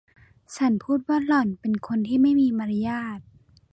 [0.55, 3.19] ฉันพูดว่าหล่อนเป็นคนที่ไม่มีมารยาท